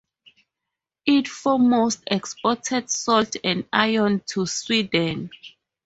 [1.05, 5.29] It foremost exported salt and iron to Sweden.